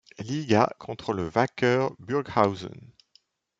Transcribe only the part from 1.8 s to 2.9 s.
Burghausen.